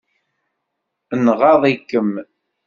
[1.25, 2.11] Nɣaḍ-ikem?